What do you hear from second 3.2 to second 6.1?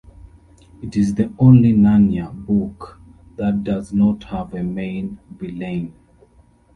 that does not have a main villain.